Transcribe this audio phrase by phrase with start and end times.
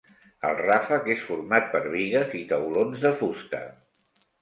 [0.47, 3.65] El ràfec és format per bigues i taulons de fusta.